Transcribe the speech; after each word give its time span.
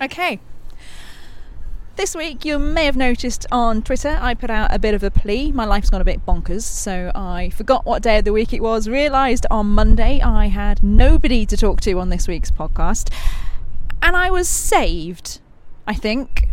Okay. 0.00 0.40
This 1.96 2.14
week, 2.14 2.46
you 2.46 2.58
may 2.58 2.86
have 2.86 2.96
noticed 2.96 3.44
on 3.52 3.82
Twitter, 3.82 4.18
I 4.18 4.32
put 4.32 4.48
out 4.48 4.74
a 4.74 4.78
bit 4.78 4.94
of 4.94 5.02
a 5.02 5.10
plea. 5.10 5.52
My 5.52 5.66
life's 5.66 5.90
gone 5.90 6.00
a 6.00 6.04
bit 6.04 6.24
bonkers, 6.24 6.62
so 6.62 7.12
I 7.14 7.50
forgot 7.50 7.84
what 7.84 8.02
day 8.02 8.16
of 8.16 8.24
the 8.24 8.32
week 8.32 8.54
it 8.54 8.62
was. 8.62 8.88
Realised 8.88 9.44
on 9.50 9.66
Monday 9.66 10.22
I 10.22 10.46
had 10.46 10.82
nobody 10.82 11.44
to 11.44 11.54
talk 11.54 11.82
to 11.82 11.98
on 12.00 12.08
this 12.08 12.26
week's 12.26 12.50
podcast, 12.50 13.12
and 14.00 14.16
I 14.16 14.30
was 14.30 14.48
saved, 14.48 15.40
I 15.86 15.92
think. 15.92 16.48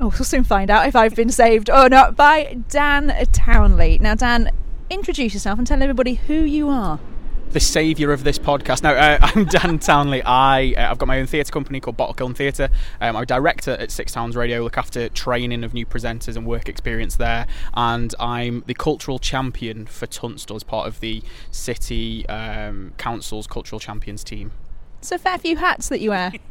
Oh, 0.00 0.06
we'll 0.06 0.12
soon 0.24 0.44
find 0.44 0.70
out 0.70 0.86
if 0.86 0.96
I've 0.96 1.14
been 1.14 1.30
saved 1.30 1.68
or 1.68 1.90
not 1.90 2.16
by 2.16 2.56
Dan 2.70 3.12
Townley. 3.32 3.98
Now, 4.00 4.14
Dan, 4.14 4.50
introduce 4.88 5.34
yourself 5.34 5.58
and 5.58 5.66
tell 5.66 5.82
everybody 5.82 6.14
who 6.14 6.40
you 6.40 6.70
are 6.70 6.98
the 7.52 7.60
saviour 7.60 8.12
of 8.12 8.24
this 8.24 8.38
podcast. 8.38 8.82
Now, 8.82 8.92
uh, 8.92 9.18
I'm 9.22 9.44
Dan 9.46 9.78
Townley. 9.78 10.22
I 10.22 10.74
uh, 10.76 10.90
I've 10.90 10.98
got 10.98 11.06
my 11.06 11.18
own 11.20 11.26
theatre 11.26 11.50
company 11.50 11.80
called 11.80 11.96
Bottle 11.96 12.14
Kiln 12.14 12.34
Theatre. 12.34 12.68
Um, 13.00 13.16
I'm 13.16 13.22
a 13.22 13.26
director 13.26 13.72
at 13.72 13.90
Six 13.90 14.12
Towns 14.12 14.36
Radio. 14.36 14.62
Look 14.62 14.78
after 14.78 15.08
training 15.08 15.64
of 15.64 15.74
new 15.74 15.86
presenters 15.86 16.36
and 16.36 16.46
work 16.46 16.68
experience 16.68 17.16
there, 17.16 17.46
and 17.74 18.14
I'm 18.18 18.64
the 18.66 18.74
cultural 18.74 19.18
champion 19.18 19.86
for 19.86 20.06
Tunstall 20.06 20.56
as 20.56 20.62
part 20.62 20.86
of 20.86 21.00
the 21.00 21.22
City 21.50 22.26
um, 22.28 22.92
Council's 22.98 23.46
cultural 23.46 23.80
champions 23.80 24.22
team. 24.22 24.52
It's 24.98 25.12
a 25.12 25.18
fair 25.18 25.38
few 25.38 25.56
hats 25.56 25.88
that 25.88 26.00
you 26.00 26.10
wear. 26.10 26.32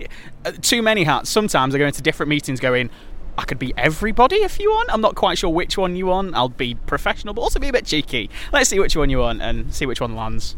Uh, 0.45 0.51
too 0.61 0.81
many 0.81 1.03
hats. 1.03 1.29
Sometimes 1.29 1.75
I 1.75 1.79
go 1.79 1.85
into 1.85 2.01
different 2.01 2.29
meetings 2.29 2.59
going. 2.59 2.89
I 3.37 3.43
could 3.43 3.59
be 3.59 3.73
everybody 3.75 4.37
if 4.37 4.59
you 4.59 4.69
want. 4.69 4.89
I'm 4.91 5.01
not 5.01 5.15
quite 5.15 5.37
sure 5.37 5.49
which 5.49 5.77
one 5.77 5.95
you 5.95 6.05
want. 6.05 6.35
I'll 6.35 6.47
be 6.47 6.75
professional, 6.75 7.33
but 7.33 7.41
also 7.41 7.59
be 7.59 7.67
a 7.67 7.73
bit 7.73 7.85
cheeky. 7.85 8.29
Let's 8.53 8.69
see 8.69 8.79
which 8.79 8.95
one 8.95 9.09
you 9.09 9.19
want 9.19 9.41
and 9.41 9.73
see 9.73 9.85
which 9.85 9.99
one 9.99 10.15
lands. 10.15 10.55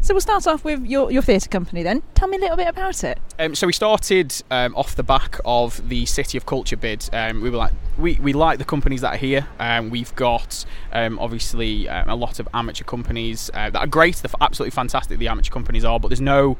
So 0.00 0.14
we'll 0.14 0.20
start 0.20 0.46
off 0.46 0.64
with 0.64 0.84
your, 0.86 1.10
your 1.10 1.22
theatre 1.22 1.48
company 1.48 1.82
then. 1.82 2.02
Tell 2.14 2.28
me 2.28 2.36
a 2.36 2.40
little 2.40 2.56
bit 2.56 2.68
about 2.68 3.02
it. 3.02 3.18
Um, 3.40 3.56
so 3.56 3.66
we 3.66 3.72
started 3.72 4.32
um, 4.52 4.74
off 4.76 4.94
the 4.94 5.02
back 5.02 5.40
of 5.44 5.88
the 5.88 6.06
City 6.06 6.38
of 6.38 6.46
Culture 6.46 6.76
bid. 6.76 7.08
Um, 7.12 7.42
we 7.42 7.50
were 7.50 7.56
like, 7.56 7.72
we, 7.98 8.14
we 8.22 8.32
like 8.32 8.58
the 8.58 8.64
companies 8.64 9.00
that 9.00 9.14
are 9.14 9.18
here. 9.18 9.48
Um, 9.58 9.90
we've 9.90 10.14
got 10.14 10.64
um, 10.92 11.18
obviously 11.18 11.88
um, 11.88 12.08
a 12.08 12.14
lot 12.14 12.38
of 12.38 12.48
amateur 12.54 12.84
companies 12.84 13.50
uh, 13.52 13.70
that 13.70 13.78
are 13.80 13.86
great. 13.86 14.16
They're 14.16 14.30
absolutely 14.40 14.70
fantastic. 14.70 15.18
The 15.18 15.28
amateur 15.28 15.50
companies 15.50 15.84
are, 15.84 15.98
but 15.98 16.08
there's 16.08 16.20
no. 16.20 16.56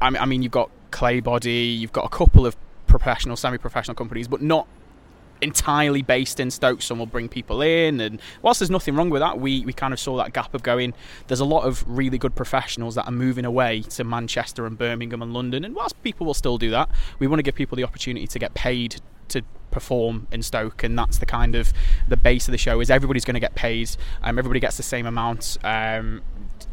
I 0.00 0.10
mean, 0.10 0.22
I 0.22 0.26
mean, 0.26 0.42
you've 0.42 0.52
got 0.52 0.70
Claybody, 0.90 1.78
you've 1.78 1.92
got 1.92 2.04
a 2.04 2.08
couple 2.08 2.46
of 2.46 2.56
professional, 2.86 3.36
semi-professional 3.36 3.94
companies, 3.94 4.28
but 4.28 4.42
not 4.42 4.66
entirely 5.40 6.02
based 6.02 6.40
in 6.40 6.50
Stoke. 6.50 6.82
Some 6.82 6.98
will 6.98 7.06
bring 7.06 7.28
people 7.28 7.62
in, 7.62 8.00
and 8.00 8.20
whilst 8.42 8.60
there's 8.60 8.70
nothing 8.70 8.94
wrong 8.94 9.10
with 9.10 9.20
that, 9.20 9.38
we, 9.38 9.64
we 9.64 9.72
kind 9.72 9.92
of 9.92 10.00
saw 10.00 10.16
that 10.18 10.32
gap 10.32 10.54
of 10.54 10.62
going. 10.62 10.94
There's 11.26 11.40
a 11.40 11.44
lot 11.44 11.62
of 11.62 11.84
really 11.86 12.18
good 12.18 12.34
professionals 12.34 12.94
that 12.96 13.06
are 13.06 13.12
moving 13.12 13.44
away 13.44 13.82
to 13.82 14.04
Manchester 14.04 14.66
and 14.66 14.76
Birmingham 14.76 15.22
and 15.22 15.32
London, 15.32 15.64
and 15.64 15.74
whilst 15.74 16.00
people 16.02 16.26
will 16.26 16.34
still 16.34 16.58
do 16.58 16.70
that, 16.70 16.88
we 17.18 17.26
want 17.26 17.38
to 17.38 17.42
give 17.42 17.54
people 17.54 17.76
the 17.76 17.84
opportunity 17.84 18.26
to 18.26 18.38
get 18.38 18.54
paid 18.54 19.00
to 19.28 19.42
perform 19.70 20.26
in 20.32 20.42
Stoke, 20.42 20.82
and 20.82 20.98
that's 20.98 21.18
the 21.18 21.26
kind 21.26 21.54
of 21.54 21.72
the 22.08 22.16
base 22.16 22.48
of 22.48 22.52
the 22.52 22.58
show. 22.58 22.80
Is 22.80 22.90
everybody's 22.90 23.24
going 23.24 23.34
to 23.34 23.40
get 23.40 23.54
paid? 23.54 23.90
Um, 24.22 24.38
everybody 24.38 24.60
gets 24.60 24.76
the 24.76 24.82
same 24.82 25.06
amount. 25.06 25.58
Um, 25.62 26.22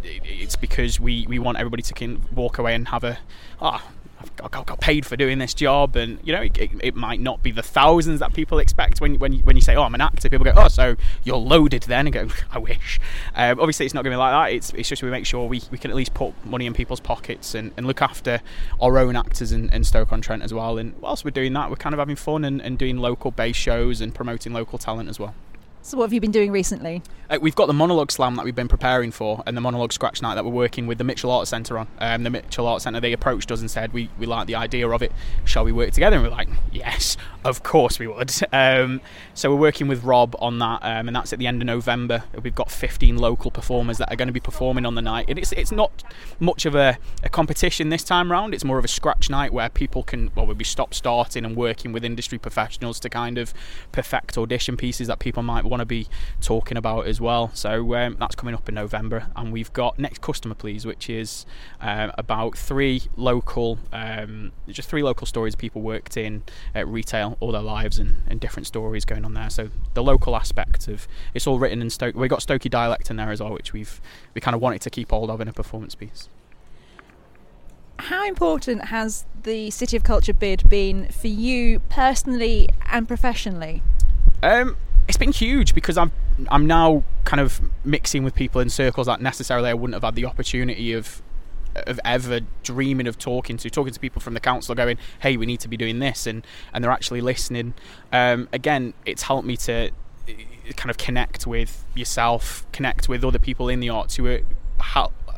it's 0.04 0.56
because 0.56 1.00
we, 1.00 1.26
we 1.28 1.40
want 1.40 1.58
everybody 1.58 1.84
to 1.84 1.94
can 1.94 2.24
walk 2.34 2.58
away 2.58 2.76
and 2.76 2.88
have 2.90 3.04
a 3.04 3.18
ah 3.62 3.84
I 3.84 4.05
got, 4.36 4.66
got 4.66 4.80
paid 4.80 5.06
for 5.06 5.16
doing 5.16 5.40
this 5.40 5.54
job, 5.54 5.96
and 5.96 6.20
you 6.24 6.34
know 6.34 6.42
it, 6.42 6.58
it, 6.58 6.96
might 6.96 7.20
not 7.20 7.44
be 7.44 7.52
the 7.52 7.64
thousands 7.64 8.20
that 8.20 8.34
people 8.34 8.60
expect 8.60 9.02
when 9.02 9.16
when 9.16 9.34
you, 9.34 9.40
when 9.40 9.56
you 9.56 9.62
say, 9.62 9.76
"Oh, 9.76 9.84
I'm 9.84 9.96
an 9.96 10.02
actor." 10.02 10.30
People 10.30 10.46
go, 10.46 10.54
"Oh, 10.56 10.68
so 10.68 10.96
you're 11.24 11.38
loaded 11.38 11.84
then?" 11.84 12.08
And 12.08 12.14
go, 12.14 12.28
"I 12.52 12.58
wish." 12.58 13.00
Um, 13.36 13.60
obviously, 13.60 13.86
it's 13.86 13.94
not 13.94 14.04
going 14.04 14.12
to 14.12 14.16
be 14.16 14.20
like 14.20 14.32
that. 14.32 14.56
It's 14.56 14.74
it's 14.74 14.90
just 14.90 15.04
we 15.04 15.10
make 15.10 15.26
sure 15.26 15.48
we, 15.48 15.62
we 15.72 15.78
can 15.78 15.92
at 15.92 15.98
least 15.98 16.14
put 16.14 16.34
money 16.46 16.66
in 16.66 16.74
people's 16.74 17.00
pockets 17.00 17.56
and, 17.56 17.72
and 17.78 17.86
look 17.88 18.02
after 18.02 18.42
our 18.82 18.98
own 18.98 19.16
actors 19.16 19.52
in, 19.52 19.84
Stoke 19.86 20.12
on 20.12 20.22
Trent 20.22 20.42
as 20.42 20.54
well. 20.54 20.78
And 20.78 21.00
whilst 21.00 21.24
we're 21.24 21.32
doing 21.32 21.54
that, 21.54 21.70
we're 21.70 21.76
kind 21.76 21.94
of 21.94 22.00
having 22.00 22.16
fun 22.16 22.44
and, 22.44 22.60
and 22.62 22.78
doing 22.78 22.98
local 22.98 23.30
based 23.30 23.60
shows 23.60 24.02
and 24.02 24.16
promoting 24.16 24.52
local 24.52 24.80
talent 24.80 25.10
as 25.10 25.20
well. 25.20 25.36
So, 25.86 26.00
what 26.00 26.06
have 26.06 26.14
you 26.14 26.20
been 26.20 26.32
doing 26.32 26.52
recently? 26.52 27.04
Uh, 27.30 27.38
we've 27.40 27.54
got 27.54 27.68
the 27.68 27.74
monologue 27.74 28.12
slam 28.12 28.36
that 28.38 28.46
we've 28.46 28.56
been 28.56 28.68
preparing 28.68 29.12
for, 29.12 29.44
and 29.46 29.56
the 29.56 29.62
monologue 29.62 29.94
scratch 29.94 30.20
night 30.20 30.34
that 30.34 30.44
we're 30.44 30.50
working 30.50 30.88
with 30.88 30.98
the 30.98 31.04
Mitchell 31.04 31.30
Arts 31.30 31.52
Centre 31.52 31.78
on. 31.78 31.88
Um, 32.00 32.24
the 32.24 32.32
Mitchell 32.32 32.66
Arts 32.66 32.86
Centre 32.86 33.00
they 33.00 33.14
approached 33.14 33.52
us 33.52 33.62
and 33.62 33.70
said 33.70 33.94
we, 33.94 34.10
we 34.18 34.26
like 34.26 34.48
the 34.48 34.56
idea 34.56 34.90
of 34.90 35.04
it. 35.04 35.12
Shall 35.44 35.64
we 35.64 35.72
work 35.72 35.92
together? 35.92 36.16
And 36.16 36.26
we're 36.26 36.32
like, 36.32 36.50
yes, 36.72 37.18
of 37.44 37.62
course 37.62 38.00
we 38.00 38.08
would. 38.08 38.34
Um, 38.56 39.02
so 39.34 39.52
we're 39.52 39.60
working 39.60 39.88
with 39.90 40.04
Rob 40.04 40.34
on 40.40 40.60
that, 40.60 40.80
um, 40.82 41.08
and 41.08 41.16
that's 41.16 41.34
at 41.34 41.40
the 41.40 41.46
end 41.46 41.62
of 41.62 41.66
November. 41.66 42.24
We've 42.42 42.56
got 42.56 42.72
15 42.72 43.18
local 43.18 43.52
performers 43.52 43.98
that 43.98 44.12
are 44.12 44.16
going 44.16 44.30
to 44.30 44.34
be 44.34 44.40
performing 44.40 44.86
on 44.86 44.96
the 44.96 45.02
night. 45.02 45.26
And 45.28 45.38
it's 45.38 45.52
it's 45.52 45.74
not 45.74 46.04
much 46.40 46.66
of 46.66 46.74
a, 46.74 46.98
a 47.22 47.28
competition 47.28 47.90
this 47.90 48.04
time 48.04 48.32
round. 48.32 48.54
It's 48.54 48.64
more 48.64 48.78
of 48.78 48.86
a 48.86 48.88
scratch 48.88 49.30
night 49.30 49.52
where 49.52 49.68
people 49.68 50.04
can 50.04 50.32
well 50.36 50.46
we'll 50.46 50.56
be 50.56 50.64
stop 50.64 50.94
starting 50.94 51.44
and 51.44 51.58
working 51.58 51.92
with 51.92 52.06
industry 52.06 52.38
professionals 52.38 53.00
to 53.02 53.10
kind 53.10 53.38
of 53.38 53.54
perfect 53.92 54.38
audition 54.38 54.78
pieces 54.78 55.08
that 55.08 55.20
people 55.20 55.44
might 55.44 55.66
want 55.66 55.75
to 55.80 55.86
be 55.86 56.08
talking 56.42 56.78
about 56.78 57.08
as 57.08 57.20
well. 57.22 57.52
So 57.54 57.96
um, 57.96 58.18
that's 58.20 58.36
coming 58.36 58.56
up 58.56 58.68
in 58.70 58.76
November, 58.76 59.28
and 59.36 59.52
we've 59.52 59.72
got 59.74 60.00
next 60.00 60.22
customer 60.22 60.56
please, 60.56 60.86
which 60.86 61.10
is 61.10 61.46
um, 61.82 62.12
about 62.18 62.58
three 62.58 63.04
local, 63.16 63.80
um, 63.92 64.52
just 64.68 64.90
three 64.90 65.04
local 65.04 65.28
stories 65.28 65.56
people 65.56 65.82
worked 65.82 66.18
in 66.18 66.44
at 66.74 66.88
retail 66.88 67.38
all 67.40 67.52
their 67.52 67.62
lives 67.62 68.00
and, 68.00 68.22
and 68.28 68.40
different 68.40 68.68
stories 68.68 69.06
going 69.06 69.26
on 69.26 69.34
there. 69.34 69.50
So 69.50 69.70
the 69.94 70.04
local 70.04 70.36
aspect 70.36 70.88
of 70.88 71.08
it's 71.34 71.48
all 71.48 71.60
written 71.60 71.82
in 71.82 71.90
Stoke. 71.90 72.16
We 72.16 72.28
got 72.28 72.40
Stokey 72.40 72.70
dialect 72.70 73.10
in 73.10 73.16
there 73.16 73.32
as 73.32 73.42
well, 73.42 73.54
which 73.54 73.74
we've 73.74 74.02
we 74.34 74.42
kind 74.42 74.56
of 74.56 74.62
wanted 74.62 74.82
to 74.82 74.90
keep 74.90 75.12
hold 75.12 75.30
of 75.30 75.42
in 75.42 75.48
a 75.48 75.54
performance 75.54 75.96
piece. 75.96 76.30
How 77.98 78.28
important 78.28 78.86
has 78.86 79.26
the 79.44 79.72
City 79.72 79.96
of 79.96 80.04
Culture 80.04 80.34
bid 80.34 80.70
been 80.70 81.08
for 81.08 81.28
you 81.28 81.80
personally 81.90 82.70
and 82.92 83.08
professionally? 83.08 83.82
Um, 84.44 84.76
it's 85.08 85.18
been 85.18 85.32
huge 85.32 85.74
because 85.74 85.98
I'm 85.98 86.12
I'm 86.50 86.66
now 86.68 87.04
kind 87.24 87.40
of 87.40 87.62
mixing 87.84 88.24
with 88.24 88.36
people 88.36 88.62
in 88.62 88.70
circles 88.70 89.08
that 89.08 89.22
necessarily 89.22 89.70
I 89.70 89.74
wouldn't 89.74 89.94
have 89.94 90.04
had 90.04 90.16
the 90.16 90.26
opportunity 90.26 90.94
of 90.94 91.22
of 91.76 92.00
ever 92.06 92.40
dreaming 92.64 93.06
of 93.06 93.18
talking 93.18 93.58
to 93.58 93.70
talking 93.70 93.94
to 93.94 94.00
people 94.00 94.22
from 94.22 94.34
the 94.34 94.40
council 94.40 94.74
going 94.76 94.98
hey 95.20 95.36
we 95.36 95.46
need 95.46 95.60
to 95.60 95.68
be 95.68 95.76
doing 95.76 96.00
this 96.00 96.26
and 96.26 96.46
and 96.74 96.84
they're 96.84 96.92
actually 96.92 97.22
listening. 97.22 97.74
Um, 98.12 98.50
again 98.54 98.94
it's 99.06 99.24
helped 99.24 99.46
me 99.46 99.58
to 99.58 99.92
kind 100.76 100.90
of 100.90 100.98
connect 100.98 101.46
with 101.46 101.86
yourself 101.94 102.66
connect 102.72 103.08
with 103.08 103.24
other 103.24 103.40
people 103.40 103.70
in 103.70 103.80
the 103.80 103.90
arts 103.90 104.16
who 104.16 104.26
are 104.28 104.42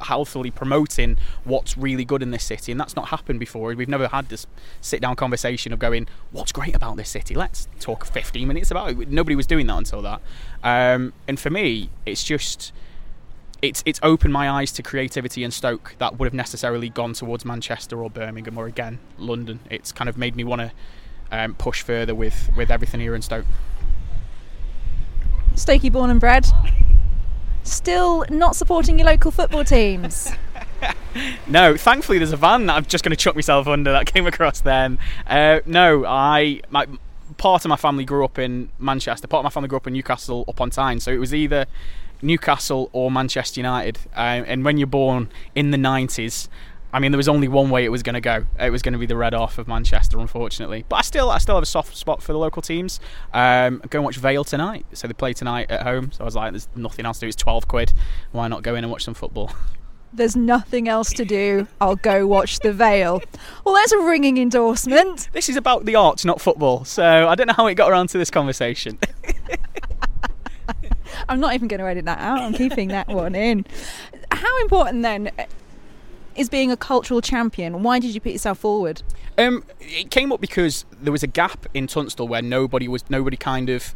healthily 0.03 0.51
promoting 0.51 1.17
what's 1.43 1.77
really 1.77 2.05
good 2.05 2.21
in 2.21 2.31
this 2.31 2.43
city, 2.43 2.71
and 2.71 2.79
that's 2.79 2.95
not 2.95 3.09
happened 3.09 3.39
before. 3.39 3.73
We've 3.73 3.87
never 3.87 4.07
had 4.07 4.29
this 4.29 4.47
sit 4.81 5.01
down 5.01 5.15
conversation 5.15 5.73
of 5.73 5.79
going, 5.79 6.07
"What's 6.31 6.51
great 6.51 6.75
about 6.75 6.97
this 6.97 7.09
city? 7.09 7.35
Let's 7.35 7.67
talk 7.79 8.05
15 8.05 8.47
minutes 8.47 8.71
about 8.71 8.91
it." 8.91 9.09
Nobody 9.09 9.35
was 9.35 9.47
doing 9.47 9.67
that 9.67 9.77
until 9.77 10.01
that, 10.01 10.21
um, 10.63 11.13
and 11.27 11.39
for 11.39 11.49
me, 11.49 11.89
it's 12.05 12.23
just 12.23 12.71
it's 13.61 13.83
it's 13.85 13.99
opened 14.03 14.33
my 14.33 14.49
eyes 14.49 14.71
to 14.73 14.83
creativity 14.83 15.43
in 15.43 15.51
Stoke 15.51 15.95
that 15.97 16.19
would 16.19 16.25
have 16.25 16.33
necessarily 16.33 16.89
gone 16.89 17.13
towards 17.13 17.43
Manchester 17.45 18.01
or 18.01 18.09
Birmingham 18.09 18.57
or 18.57 18.67
again 18.67 18.99
London. 19.17 19.59
It's 19.69 19.91
kind 19.91 20.09
of 20.09 20.17
made 20.17 20.35
me 20.35 20.43
want 20.43 20.61
to 20.61 20.71
um, 21.31 21.55
push 21.55 21.81
further 21.81 22.13
with 22.13 22.49
with 22.55 22.69
everything 22.69 22.99
here 22.99 23.15
in 23.15 23.21
Stoke. 23.21 23.45
Stokey 25.55 25.91
born 25.91 26.11
and 26.11 26.19
bred. 26.19 26.45
Still 27.67 28.25
not 28.29 28.55
supporting 28.55 28.97
your 28.97 29.07
local 29.07 29.29
football 29.29 29.63
teams. 29.63 30.31
no, 31.47 31.75
thankfully 31.75 32.17
there's 32.17 32.31
a 32.31 32.38
van 32.38 32.66
that 32.67 32.75
I'm 32.75 32.85
just 32.85 33.03
going 33.03 33.11
to 33.11 33.17
chuck 33.17 33.35
myself 33.35 33.67
under 33.67 33.91
that 33.91 34.05
came 34.05 34.25
across 34.25 34.61
then. 34.61 35.00
Uh, 35.25 35.59
no, 35.66 36.06
I 36.06 36.61
my 36.69 36.88
part 37.38 37.66
of 37.66 37.69
my 37.69 37.75
family 37.75 38.06
grew 38.06 38.23
up 38.23 38.39
in 38.39 38.69
Manchester. 38.79 39.27
Part 39.27 39.41
of 39.41 39.44
my 39.44 39.50
family 39.50 39.67
grew 39.67 39.77
up 39.77 39.88
in 39.88 39.94
Newcastle 39.94 40.45
upon 40.47 40.69
Tyne, 40.69 41.00
so 41.00 41.11
it 41.11 41.17
was 41.17 41.33
either 41.33 41.66
Newcastle 42.22 42.89
or 42.94 43.11
Manchester 43.11 43.59
United. 43.59 44.00
Um, 44.16 44.45
and 44.47 44.66
when 44.66 44.77
you're 44.77 44.88
born 44.88 45.29
in 45.53 45.72
the 45.72 45.77
90s, 45.77 46.47
I 46.93 46.99
mean, 46.99 47.11
there 47.11 47.17
was 47.17 47.27
only 47.27 47.47
one 47.47 47.69
way 47.69 47.83
it 47.83 47.89
was 47.89 48.01
going 48.01 48.13
to 48.13 48.21
go. 48.21 48.45
It 48.59 48.69
was 48.69 48.81
going 48.81 48.94
to 48.94 49.00
be 49.00 49.06
the 49.06 49.17
red 49.17 49.33
off 49.33 49.57
of 49.57 49.67
Manchester, 49.67 50.19
unfortunately. 50.19 50.85
But 50.88 50.97
I 50.97 51.01
still, 51.01 51.29
I 51.29 51.38
still 51.38 51.56
have 51.56 51.63
a 51.63 51.67
soft 51.67 51.95
spot 51.97 52.23
for 52.23 52.31
the 52.31 52.39
local 52.39 52.62
teams. 52.62 53.00
Um, 53.33 53.81
go 53.89 54.00
and 54.00 54.06
watch 54.06 54.17
Vale 54.17 54.44
tonight. 54.44 54.85
So 54.94 55.07
they 55.07 55.13
play 55.13 55.33
tonight 55.33 55.69
at 55.69 55.83
home. 55.83 56.12
So 56.12 56.23
I 56.23 56.25
was 56.25 56.35
like, 56.35 56.53
there's 56.53 56.69
nothing 56.75 57.06
else 57.06 57.19
to 57.19 57.25
do. 57.25 57.27
It's 57.27 57.35
12 57.35 57.67
quid. 57.67 57.94
Why 58.31 58.47
not 58.47 58.63
go 58.63 58.75
in 58.75 58.83
and 58.83 58.91
watch 58.91 59.03
some 59.03 59.13
football? 59.13 59.51
There's 60.13 60.38
nothing 60.38 60.88
else 60.88 61.12
to 61.13 61.25
do. 61.25 61.67
I'll 61.81 61.97
go 61.97 62.25
watch 62.25 62.59
the 62.59 62.71
Vale. 62.71 63.21
Well, 63.65 63.75
there's 63.75 63.91
a 63.91 64.00
ringing 64.00 64.38
endorsement. 64.38 65.29
This 65.33 65.50
is 65.50 65.57
about 65.57 65.83
the 65.83 65.95
arts, 65.95 66.23
not 66.23 66.39
football. 66.39 66.85
So 66.85 67.27
I 67.27 67.35
don't 67.35 67.47
know 67.47 67.53
how 67.53 67.67
it 67.67 67.75
got 67.75 67.91
around 67.91 68.07
to 68.09 68.17
this 68.17 68.31
conversation. 68.31 68.97
I'm 71.29 71.41
not 71.41 71.53
even 71.53 71.67
going 71.67 71.81
to 71.81 71.85
edit 71.85 72.06
that 72.06 72.19
out. 72.19 72.39
I'm 72.39 72.53
keeping 72.53 72.88
that 72.88 73.09
one 73.09 73.35
in. 73.35 73.65
How 74.31 74.62
important 74.62 75.03
then 75.03 75.29
is 76.38 76.50
being 76.50 76.72
a 76.72 76.78
cultural 76.78 77.22
champion? 77.22 77.84
Why 77.84 78.00
did 78.00 78.13
you 78.13 78.22
put 78.22 78.31
yourself 78.31 78.60
forward? 78.60 79.01
Um, 79.38 79.63
it 79.80 80.12
came 80.12 80.31
up 80.31 80.42
because 80.42 80.86
there 81.01 81.12
was 81.12 81.24
a 81.24 81.28
gap 81.28 81.66
in 81.74 81.88
Tunstall 81.88 82.28
where 82.28 82.42
nobody 82.42 82.88
was 82.88 83.04
nobody 83.10 83.38
kind 83.38 83.69
of 83.69 83.94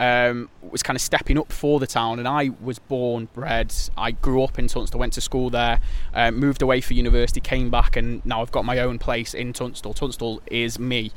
um, 0.00 0.48
was 0.62 0.82
kind 0.82 0.96
of 0.96 1.00
stepping 1.00 1.38
up 1.38 1.52
for 1.52 1.80
the 1.80 1.86
town. 1.86 2.18
And 2.18 2.28
I 2.28 2.50
was 2.60 2.78
born, 2.78 3.28
bred, 3.34 3.74
I 3.96 4.12
grew 4.12 4.42
up 4.42 4.58
in 4.58 4.68
Tunstall, 4.68 5.00
went 5.00 5.12
to 5.14 5.20
school 5.20 5.50
there, 5.50 5.80
uh, 6.14 6.30
moved 6.30 6.62
away 6.62 6.80
for 6.80 6.94
university, 6.94 7.40
came 7.40 7.70
back, 7.70 7.96
and 7.96 8.24
now 8.24 8.42
I've 8.42 8.52
got 8.52 8.64
my 8.64 8.78
own 8.78 8.98
place 8.98 9.34
in 9.34 9.52
Tunstall. 9.52 9.94
Tunstall 9.94 10.42
is 10.46 10.78
me. 10.78 11.12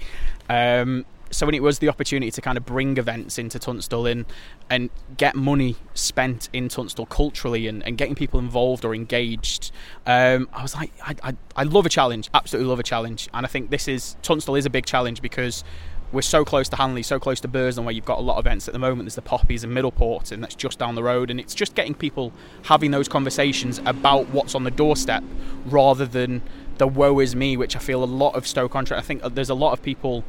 Um, 0.50 1.06
so 1.32 1.46
when 1.46 1.56
it 1.56 1.64
was 1.64 1.80
the 1.80 1.90
opportunity 1.90 2.32
to 2.32 2.42
kind 2.42 2.58
of 2.58 2.66
bring 2.66 2.98
events 2.98 3.38
into 3.38 3.58
Tunstall 3.58 4.06
and 4.06 4.26
and 4.70 4.90
get 5.18 5.36
money 5.36 5.76
spent 5.94 6.50
in 6.54 6.70
Tunstall 6.70 7.06
culturally 7.08 7.68
and, 7.68 7.84
and 7.84 7.98
getting 7.98 8.16
people 8.16 8.40
involved 8.40 8.86
or 8.86 8.94
engaged, 8.94 9.72
um, 10.06 10.48
I 10.54 10.62
was 10.62 10.76
like, 10.76 10.92
I, 11.04 11.16
I, 11.24 11.36
I 11.56 11.64
love 11.64 11.86
a 11.86 11.90
challenge, 11.90 12.30
absolutely 12.34 12.70
love 12.70 12.80
a 12.80 12.84
challenge, 12.84 13.30
and 13.34 13.46
I 13.46 13.50
think 13.50 13.70
this 13.70 13.88
is 13.88 14.16
Tunstall 14.22 14.56
is 14.56 14.66
a 14.66 14.70
big 14.70 14.86
challenge 14.86 15.22
because 15.22 15.64
we're 16.12 16.22
so 16.22 16.44
close 16.44 16.68
to 16.70 16.76
Hanley, 16.76 17.04
so 17.04 17.20
close 17.20 17.40
to 17.42 17.48
Burslem, 17.48 17.86
where 17.86 17.94
you've 17.94 18.06
got 18.06 18.20
a 18.20 18.22
lot 18.22 18.38
of 18.38 18.46
events 18.46 18.68
at 18.68 18.74
the 18.74 18.80
moment. 18.80 19.06
There's 19.06 19.16
the 19.16 19.22
Poppies 19.22 19.64
in 19.64 19.72
Middleport, 19.72 20.32
and 20.32 20.44
that's 20.44 20.56
just 20.56 20.78
down 20.78 20.96
the 20.96 21.04
road. 21.04 21.32
And 21.32 21.40
it's 21.40 21.56
just 21.56 21.74
getting 21.74 21.94
people 21.94 22.34
having 22.64 22.92
those 22.92 23.08
conversations 23.08 23.80
about 23.86 24.28
what's 24.30 24.54
on 24.54 24.66
the 24.66 24.72
doorstep 24.72 25.24
rather 25.66 26.06
than 26.06 26.42
the 26.80 26.88
woe 26.88 27.20
is 27.20 27.36
me, 27.36 27.56
which 27.56 27.76
I 27.76 27.80
feel 27.80 28.04
a 28.04 28.06
lot 28.06 28.36
of 28.36 28.46
Stoke-on-Trent. 28.46 29.02
I 29.02 29.06
think 29.06 29.22
there's 29.36 29.50
a 29.50 29.56
lot 29.56 29.72
of 29.72 29.82
people 29.82 30.26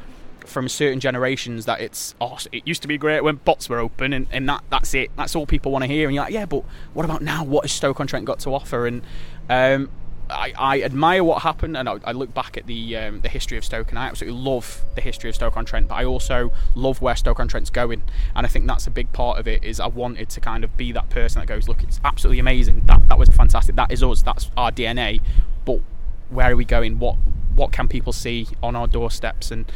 from 0.47 0.67
certain 0.67 0.99
generations 0.99 1.65
that 1.65 1.79
it's 1.81 2.15
oh 2.19 2.37
it 2.51 2.67
used 2.67 2.81
to 2.81 2.87
be 2.87 2.97
great 2.97 3.23
when 3.23 3.35
bots 3.37 3.69
were 3.69 3.79
open 3.79 4.13
and, 4.13 4.27
and 4.31 4.47
that 4.47 4.63
that's 4.69 4.93
it 4.93 5.09
that's 5.15 5.35
all 5.35 5.45
people 5.45 5.71
want 5.71 5.83
to 5.83 5.87
hear 5.87 6.07
and 6.07 6.15
you're 6.15 6.23
like 6.23 6.33
yeah 6.33 6.45
but 6.45 6.63
what 6.93 7.05
about 7.05 7.21
now 7.21 7.43
what 7.43 7.63
has 7.63 7.71
Stoke 7.71 7.99
on 7.99 8.07
Trent 8.07 8.25
got 8.25 8.39
to 8.39 8.53
offer 8.53 8.85
and 8.87 9.01
um, 9.49 9.89
I, 10.29 10.53
I, 10.57 10.81
admire 10.81 11.23
what 11.23 11.41
happened, 11.41 11.75
and 11.75 11.87
I, 11.87 11.97
I 12.03 12.11
look 12.11 12.33
back 12.33 12.57
at 12.57 12.65
the 12.65 12.97
um, 12.97 13.21
the 13.21 13.29
history 13.29 13.57
of 13.57 13.65
Stoke, 13.65 13.89
and 13.89 13.99
I 13.99 14.05
absolutely 14.05 14.39
love 14.39 14.83
the 14.95 15.01
history 15.01 15.29
of 15.29 15.35
Stoke 15.35 15.57
on 15.57 15.65
Trent. 15.65 15.89
But 15.89 15.95
I 15.95 16.05
also 16.05 16.51
love 16.75 17.01
where 17.01 17.15
Stoke 17.15 17.39
on 17.39 17.47
Trent's 17.47 17.69
going, 17.69 18.03
and 18.35 18.45
I 18.45 18.49
think 18.49 18.65
that's 18.65 18.87
a 18.87 18.91
big 18.91 19.11
part 19.11 19.37
of 19.37 19.47
it. 19.47 19.63
Is 19.63 19.79
I 19.79 19.87
wanted 19.87 20.29
to 20.29 20.39
kind 20.39 20.63
of 20.63 20.75
be 20.77 20.91
that 20.93 21.09
person 21.09 21.39
that 21.39 21.47
goes, 21.47 21.67
look, 21.67 21.83
it's 21.83 21.99
absolutely 22.03 22.39
amazing. 22.39 22.83
That 22.85 23.07
that 23.09 23.19
was 23.19 23.29
fantastic. 23.29 23.75
That 23.75 23.91
is 23.91 24.01
us. 24.01 24.21
That's 24.21 24.49
our 24.55 24.71
DNA. 24.71 25.21
But 25.65 25.81
where 26.29 26.51
are 26.51 26.55
we 26.55 26.65
going? 26.65 26.99
What 26.99 27.17
what 27.55 27.71
can 27.71 27.87
people 27.87 28.13
see 28.13 28.47
on 28.61 28.75
our 28.75 28.87
doorsteps? 28.87 29.51
And 29.51 29.71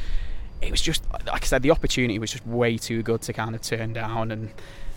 it 0.61 0.71
was 0.71 0.81
just 0.81 1.03
like 1.11 1.43
I 1.43 1.45
said, 1.45 1.61
the 1.61 1.71
opportunity 1.71 2.19
was 2.19 2.31
just 2.31 2.45
way 2.45 2.77
too 2.77 3.03
good 3.03 3.21
to 3.23 3.33
kind 3.33 3.55
of 3.55 3.61
turn 3.61 3.93
down, 3.93 4.31
and 4.31 4.49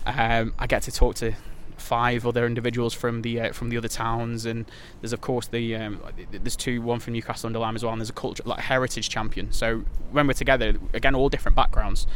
um, 0.05 0.53
I 0.57 0.67
get 0.67 0.83
to 0.83 0.91
talk 0.91 1.15
to 1.15 1.33
five 1.81 2.25
other 2.25 2.45
individuals 2.45 2.93
from 2.93 3.21
the 3.23 3.41
uh, 3.41 3.53
from 3.53 3.69
the 3.69 3.77
other 3.77 3.87
towns, 3.87 4.45
and 4.45 4.65
there's 5.01 5.13
of 5.13 5.21
course 5.21 5.47
the 5.47 5.75
um, 5.75 6.01
there's 6.31 6.55
two, 6.55 6.81
one 6.81 6.99
from 6.99 7.13
Newcastle 7.13 7.47
under 7.47 7.59
Lyme 7.59 7.75
as 7.75 7.83
well, 7.83 7.91
and 7.91 8.01
there's 8.01 8.09
a 8.09 8.13
culture 8.13 8.43
like 8.45 8.59
heritage 8.59 9.09
champion. 9.09 9.51
So 9.51 9.83
when 10.11 10.27
we're 10.27 10.33
together, 10.33 10.75
again, 10.93 11.15
all 11.15 11.29
different 11.29 11.55
backgrounds, 11.55 12.07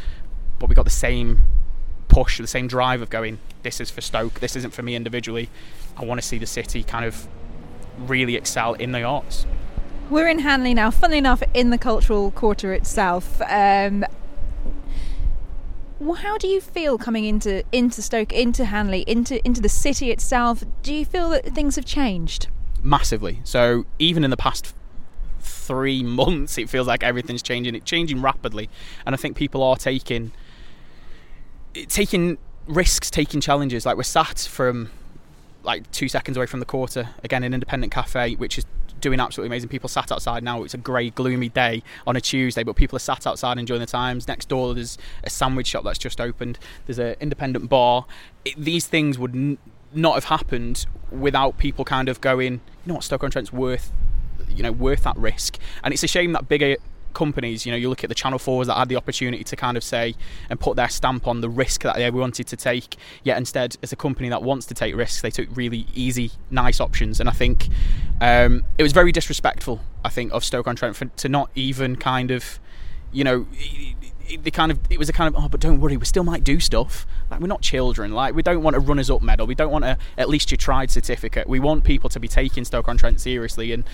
but 0.58 0.68
we 0.68 0.74
got 0.74 0.84
the 0.84 0.90
same 0.90 1.40
push, 2.08 2.38
the 2.38 2.46
same 2.46 2.68
drive 2.68 3.02
of 3.02 3.10
going. 3.10 3.38
This 3.62 3.80
is 3.80 3.90
for 3.90 4.00
Stoke. 4.00 4.40
This 4.40 4.56
isn't 4.56 4.72
for 4.72 4.82
me 4.82 4.94
individually. 4.94 5.50
I 5.96 6.04
want 6.04 6.20
to 6.20 6.26
see 6.26 6.38
the 6.38 6.46
city 6.46 6.82
kind 6.82 7.04
of 7.04 7.26
really 7.98 8.36
excel 8.36 8.74
in 8.74 8.92
the 8.92 9.02
arts. 9.02 9.46
We're 10.08 10.28
in 10.28 10.38
Hanley 10.38 10.72
now. 10.72 10.92
Funnily 10.92 11.18
enough, 11.18 11.42
in 11.52 11.70
the 11.70 11.78
cultural 11.78 12.30
quarter 12.30 12.72
itself. 12.72 13.42
Um, 13.42 14.04
how 16.18 16.38
do 16.38 16.46
you 16.46 16.60
feel 16.60 16.96
coming 16.96 17.24
into 17.24 17.64
into 17.72 18.02
Stoke, 18.02 18.32
into 18.32 18.66
Hanley, 18.66 19.02
into 19.08 19.44
into 19.44 19.60
the 19.60 19.68
city 19.68 20.12
itself? 20.12 20.62
Do 20.82 20.94
you 20.94 21.04
feel 21.04 21.30
that 21.30 21.46
things 21.46 21.74
have 21.74 21.84
changed? 21.84 22.46
Massively. 22.82 23.40
So 23.42 23.84
even 23.98 24.22
in 24.22 24.30
the 24.30 24.36
past 24.36 24.74
three 25.40 26.04
months, 26.04 26.56
it 26.56 26.68
feels 26.68 26.86
like 26.86 27.02
everything's 27.02 27.42
changing. 27.42 27.74
It's 27.74 27.84
changing 27.84 28.22
rapidly, 28.22 28.68
and 29.04 29.14
I 29.14 29.18
think 29.18 29.36
people 29.36 29.62
are 29.64 29.76
taking 29.76 30.30
taking 31.88 32.38
risks, 32.68 33.10
taking 33.10 33.40
challenges. 33.40 33.84
Like 33.84 33.96
we're 33.96 34.04
sat 34.04 34.38
from 34.38 34.90
like 35.64 35.90
two 35.90 36.08
seconds 36.08 36.36
away 36.36 36.46
from 36.46 36.60
the 36.60 36.66
quarter 36.66 37.08
again, 37.24 37.42
an 37.42 37.52
independent 37.52 37.92
cafe, 37.92 38.36
which 38.36 38.56
is 38.58 38.66
doing 39.00 39.20
absolutely 39.20 39.54
amazing. 39.54 39.68
People 39.68 39.88
sat 39.88 40.10
outside 40.10 40.42
now. 40.42 40.62
It's 40.62 40.74
a 40.74 40.78
grey, 40.78 41.10
gloomy 41.10 41.48
day 41.48 41.82
on 42.06 42.16
a 42.16 42.20
Tuesday, 42.20 42.62
but 42.62 42.76
people 42.76 42.96
are 42.96 43.00
sat 43.00 43.26
outside 43.26 43.58
enjoying 43.58 43.80
the 43.80 43.86
times. 43.86 44.26
Next 44.28 44.48
door, 44.48 44.74
there's 44.74 44.98
a 45.24 45.30
sandwich 45.30 45.66
shop 45.68 45.84
that's 45.84 45.98
just 45.98 46.20
opened. 46.20 46.58
There's 46.86 46.98
an 46.98 47.16
independent 47.20 47.68
bar. 47.68 48.06
It, 48.44 48.54
these 48.56 48.86
things 48.86 49.18
would 49.18 49.34
n- 49.34 49.58
not 49.92 50.14
have 50.14 50.24
happened 50.24 50.86
without 51.10 51.58
people 51.58 51.84
kind 51.84 52.08
of 52.08 52.20
going, 52.20 52.54
you 52.54 52.60
know 52.86 52.94
what, 52.94 53.04
Stoke-on-Trent's 53.04 53.52
worth, 53.52 53.92
you 54.48 54.62
know, 54.62 54.72
worth 54.72 55.04
that 55.04 55.16
risk. 55.16 55.58
And 55.82 55.94
it's 55.94 56.02
a 56.02 56.08
shame 56.08 56.32
that 56.32 56.48
bigger 56.48 56.76
companies, 57.16 57.64
you 57.64 57.72
know, 57.72 57.78
you 57.78 57.88
look 57.88 58.04
at 58.04 58.08
the 58.08 58.14
Channel 58.14 58.38
4s 58.38 58.66
that 58.66 58.76
had 58.76 58.88
the 58.90 58.96
opportunity 58.96 59.42
to 59.42 59.56
kind 59.56 59.76
of 59.76 59.82
say 59.82 60.14
and 60.50 60.60
put 60.60 60.76
their 60.76 60.88
stamp 60.88 61.26
on 61.26 61.40
the 61.40 61.48
risk 61.48 61.82
that 61.82 61.96
they 61.96 62.08
wanted 62.10 62.46
to 62.46 62.56
take, 62.56 62.96
yet 63.24 63.38
instead, 63.38 63.76
as 63.82 63.90
a 63.90 63.96
company 63.96 64.28
that 64.28 64.42
wants 64.42 64.66
to 64.66 64.74
take 64.74 64.94
risks, 64.94 65.22
they 65.22 65.30
took 65.30 65.48
really 65.56 65.86
easy, 65.94 66.30
nice 66.50 66.78
options. 66.78 67.18
And 67.18 67.28
I 67.28 67.32
think 67.32 67.68
um, 68.20 68.64
it 68.76 68.82
was 68.82 68.92
very 68.92 69.12
disrespectful, 69.12 69.80
I 70.04 70.10
think, 70.10 70.32
of 70.32 70.44
Stoke 70.44 70.68
on 70.68 70.76
Trent 70.76 71.16
to 71.16 71.28
not 71.28 71.50
even 71.54 71.96
kind 71.96 72.30
of, 72.30 72.60
you 73.12 73.24
know, 73.24 73.46
the 74.42 74.50
kind 74.50 74.72
of 74.72 74.80
it 74.90 74.98
was 74.98 75.08
a 75.08 75.12
kind 75.12 75.32
of 75.32 75.40
oh 75.40 75.48
but 75.48 75.60
don't 75.60 75.80
worry 75.80 75.96
we 75.96 76.04
still 76.04 76.24
might 76.24 76.42
do 76.42 76.58
stuff. 76.58 77.06
Like 77.30 77.40
we're 77.40 77.46
not 77.46 77.62
children. 77.62 78.12
Like 78.12 78.34
we 78.34 78.42
don't 78.42 78.62
want 78.62 78.74
a 78.74 78.80
runners 78.80 79.08
up 79.08 79.22
medal. 79.22 79.46
We 79.46 79.54
don't 79.54 79.70
want 79.70 79.84
a 79.84 79.96
at 80.18 80.28
least 80.28 80.50
you 80.50 80.56
tried 80.56 80.90
certificate. 80.90 81.48
We 81.48 81.60
want 81.60 81.84
people 81.84 82.10
to 82.10 82.18
be 82.18 82.26
taking 82.26 82.64
Stoke 82.64 82.88
on 82.88 82.96
Trent 82.96 83.20
seriously. 83.20 83.72
And 83.72 83.84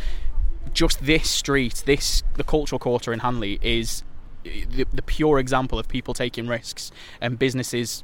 just 0.72 1.04
this 1.04 1.30
street, 1.30 1.82
this 1.86 2.22
the 2.34 2.44
cultural 2.44 2.78
quarter 2.78 3.12
in 3.12 3.20
Hanley 3.20 3.58
is 3.62 4.02
the, 4.44 4.86
the 4.92 5.02
pure 5.02 5.38
example 5.38 5.78
of 5.78 5.88
people 5.88 6.14
taking 6.14 6.48
risks 6.48 6.90
and 7.20 7.38
businesses 7.38 8.02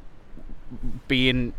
being 1.09 1.55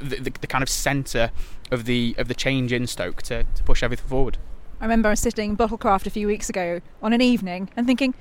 the, 0.00 0.16
the, 0.16 0.30
the 0.40 0.46
kind 0.46 0.62
of 0.62 0.68
centre 0.68 1.30
of 1.70 1.84
the 1.84 2.14
of 2.18 2.28
the 2.28 2.34
change 2.34 2.72
in 2.72 2.86
Stoke 2.86 3.22
to, 3.22 3.44
to 3.44 3.62
push 3.64 3.82
everything 3.82 4.08
forward. 4.08 4.38
I 4.80 4.84
remember 4.84 5.08
I 5.08 5.12
was 5.12 5.20
sitting 5.20 5.50
in 5.50 5.56
Bottlecraft 5.56 6.06
a 6.06 6.10
few 6.10 6.26
weeks 6.26 6.48
ago 6.50 6.80
on 7.02 7.12
an 7.12 7.20
evening 7.20 7.70
and 7.76 7.86
thinking, 7.86 8.14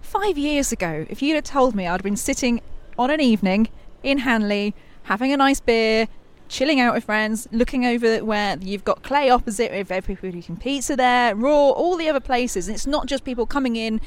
five 0.00 0.36
years 0.36 0.70
ago, 0.70 1.06
if 1.08 1.22
you'd 1.22 1.34
have 1.34 1.44
told 1.44 1.74
me 1.74 1.86
I'd 1.86 2.02
been 2.02 2.16
sitting 2.16 2.60
on 2.98 3.10
an 3.10 3.20
evening 3.20 3.68
in 4.02 4.18
Hanley 4.18 4.74
having 5.04 5.32
a 5.32 5.36
nice 5.36 5.60
beer, 5.60 6.06
chilling 6.48 6.80
out 6.80 6.94
with 6.94 7.04
friends, 7.04 7.46
looking 7.52 7.86
over 7.86 8.24
where 8.24 8.56
you've 8.60 8.84
got 8.84 9.02
Clay 9.02 9.30
opposite 9.30 9.70
with 9.70 9.90
everybody 9.90 10.38
eating 10.38 10.56
pizza 10.56 10.96
there, 10.96 11.34
Raw, 11.34 11.70
all 11.70 11.96
the 11.96 12.08
other 12.08 12.20
places. 12.20 12.68
And 12.68 12.74
it's 12.74 12.86
not 12.86 13.06
just 13.06 13.24
people 13.24 13.46
coming 13.46 13.76
in, 13.76 14.00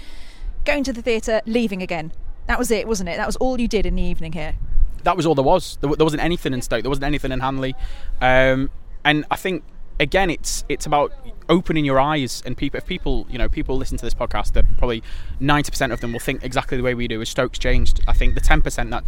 going 0.66 0.84
to 0.84 0.94
the 0.94 1.02
theatre, 1.02 1.42
leaving 1.46 1.82
again. 1.82 2.12
That 2.48 2.60
was 2.60 2.72
it, 2.72 2.88
wasn't 2.88 3.10
it? 3.10 3.18
That 3.18 3.28
was 3.28 3.36
all 3.38 3.60
you 3.60 3.68
did 3.68 3.86
in 3.86 3.96
the 3.96 4.04
evening 4.04 4.34
here. 4.34 4.56
That 5.04 5.16
was 5.16 5.26
all 5.26 5.36
there 5.36 5.44
was. 5.44 5.78
There, 5.82 5.96
there 5.96 6.06
wasn't 6.06 6.24
anything 6.24 6.54
in 6.54 6.62
Stoke. 6.62 6.84
There 6.84 6.90
wasn't 6.90 7.06
anything 7.06 7.32
in 7.32 7.40
Hanley. 7.40 7.76
Um, 8.20 8.70
and 9.04 9.26
I 9.32 9.36
think 9.36 9.64
again, 10.00 10.30
it's 10.30 10.66
it's 10.68 10.86
about 10.86 11.14
opening 11.48 11.86
your 11.86 12.00
eyes 12.00 12.44
and 12.46 12.58
people. 12.58 12.78
If 12.78 12.86
people, 12.86 13.26
you 13.30 13.38
know, 13.38 13.48
people 13.48 13.78
listen 13.78 13.98
to 13.98 14.06
this 14.06 14.14
podcast, 14.14 14.54
that 14.54 14.66
probably 14.78 15.04
ninety 15.40 15.72
percent 15.72 15.94
of 15.94 16.02
them 16.02 16.12
will 16.12 16.20
think 16.20 16.44
exactly 16.44 16.78
the 16.78 16.84
way 16.84 16.94
we 16.94 17.08
do. 17.08 17.22
As 17.22 17.30
Stoke's 17.30 17.60
changed, 17.60 18.02
I 18.08 18.14
think 18.14 18.34
the 18.34 18.42
ten 18.42 18.62
percent 18.62 18.90
that 18.92 19.04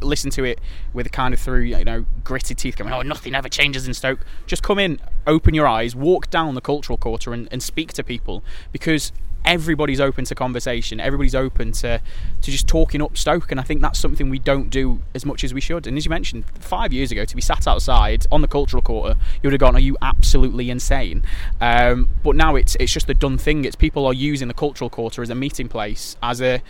listen 0.00 0.30
to 0.30 0.44
it 0.44 0.60
with 0.92 1.06
a 1.06 1.10
kind 1.10 1.32
of 1.32 1.40
through 1.40 1.62
you 1.62 1.84
know 1.84 2.04
gritted 2.22 2.58
teeth 2.58 2.76
going 2.76 2.92
oh 2.92 3.02
nothing 3.02 3.34
ever 3.34 3.48
changes 3.48 3.86
in 3.86 3.94
Stoke. 3.94 4.20
Just 4.46 4.62
come 4.62 4.78
in 4.78 5.00
open 5.26 5.54
your 5.54 5.66
eyes 5.66 5.96
walk 5.96 6.30
down 6.30 6.54
the 6.54 6.60
cultural 6.60 6.98
quarter 6.98 7.32
and, 7.32 7.48
and 7.50 7.62
speak 7.62 7.92
to 7.94 8.04
people 8.04 8.44
because 8.72 9.12
everybody's 9.44 10.00
open 10.00 10.24
to 10.24 10.34
conversation. 10.34 11.00
Everybody's 11.00 11.34
open 11.34 11.72
to 11.72 12.00
to 12.42 12.50
just 12.50 12.66
talking 12.66 13.02
up 13.02 13.16
Stoke 13.16 13.50
and 13.50 13.60
I 13.60 13.62
think 13.62 13.82
that's 13.82 13.98
something 13.98 14.30
we 14.30 14.38
don't 14.38 14.70
do 14.70 15.02
as 15.14 15.26
much 15.26 15.44
as 15.44 15.52
we 15.52 15.60
should. 15.60 15.86
And 15.86 15.96
as 15.96 16.04
you 16.04 16.10
mentioned 16.10 16.44
five 16.58 16.92
years 16.92 17.12
ago 17.12 17.24
to 17.24 17.36
be 17.36 17.42
sat 17.42 17.66
outside 17.66 18.26
on 18.32 18.40
the 18.40 18.48
cultural 18.48 18.82
quarter 18.82 19.16
you 19.42 19.48
would 19.48 19.52
have 19.52 19.60
gone 19.60 19.76
are 19.76 19.80
you 19.80 19.96
absolutely 20.02 20.70
insane? 20.70 21.22
Um, 21.60 22.08
but 22.22 22.36
now 22.36 22.56
it's 22.56 22.76
it's 22.80 22.92
just 22.92 23.08
a 23.10 23.14
done 23.14 23.38
thing. 23.38 23.64
It's 23.64 23.76
people 23.76 24.06
are 24.06 24.14
using 24.14 24.48
the 24.48 24.54
cultural 24.54 24.90
quarter 24.90 25.22
as 25.22 25.30
a 25.30 25.34
meeting 25.34 25.68
place 25.68 26.16
as 26.22 26.40
a 26.40 26.62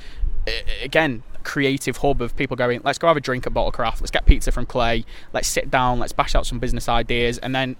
again 0.83 1.23
creative 1.45 1.99
hub 1.99 2.21
of 2.21 2.37
people 2.37 2.57
going, 2.57 2.81
let's 2.85 2.99
go 2.99 3.07
have 3.07 3.17
a 3.17 3.21
drink 3.21 3.47
at 3.47 3.53
Bottlecraft, 3.53 4.01
let's 4.01 4.11
get 4.11 4.27
pizza 4.27 4.51
from 4.51 4.67
Clay, 4.67 5.05
let's 5.33 5.49
sit 5.49 5.71
down, 5.71 5.99
let's 5.99 6.13
bash 6.13 6.35
out 6.35 6.47
some 6.47 6.59
business 6.59 6.89
ideas, 6.89 7.39
and 7.39 7.55
then 7.55 7.77